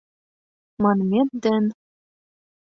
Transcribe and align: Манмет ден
Манмет 0.81 1.29
ден 1.43 1.65